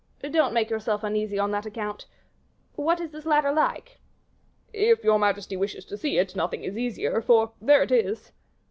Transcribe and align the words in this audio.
"Don't 0.23 0.55
make 0.55 0.71
yourself 0.71 1.03
uneasy 1.03 1.37
on 1.37 1.51
that 1.51 1.67
account. 1.67 2.07
What 2.73 2.99
is 2.99 3.11
this 3.11 3.27
ladder 3.27 3.51
like?" 3.53 3.99
"If 4.73 5.03
your 5.03 5.19
majesty 5.19 5.55
wishes 5.55 5.85
to 5.85 5.95
see 5.95 6.17
it, 6.17 6.35
nothing 6.35 6.63
is 6.63 6.75
easier, 6.75 7.21
for 7.21 7.51
there 7.61 7.83
it 7.83 7.91
is." 7.91 8.31